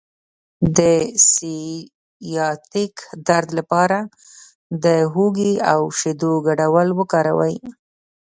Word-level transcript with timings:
د 0.77 0.79
سیاتیک 1.33 2.95
درد 3.27 3.49
لپاره 3.59 3.99
د 4.83 4.85
هوږې 5.13 5.53
او 5.71 5.81
شیدو 5.99 6.31
ګډول 6.47 6.87
وکاروئ 6.99 7.57